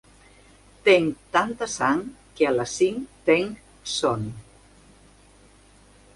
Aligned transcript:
Tenc 0.87 1.19
tanta 1.35 1.67
sang 1.73 2.01
que 2.39 2.47
a 2.53 2.55
les 2.57 2.73
cinc 2.81 3.13
tenc 3.29 3.61
son. 4.01 4.27